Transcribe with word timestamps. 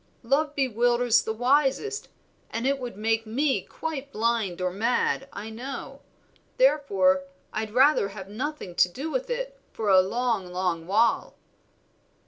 Love 0.23 0.55
bewilders 0.55 1.21
the 1.21 1.31
wisest, 1.31 2.07
and 2.49 2.65
it 2.65 2.79
would 2.79 2.97
make 2.97 3.27
me 3.27 3.61
quite 3.61 4.11
blind 4.11 4.59
or 4.59 4.71
mad, 4.71 5.29
I 5.31 5.51
know; 5.51 6.01
therefore 6.57 7.25
I'd 7.53 7.69
rather 7.69 8.07
have 8.09 8.27
nothing 8.27 8.73
to 8.77 8.89
do 8.89 9.11
with 9.11 9.29
it, 9.29 9.59
for 9.71 9.89
a 9.89 10.01
long, 10.01 10.47
long 10.51 10.87
while." 10.87 11.35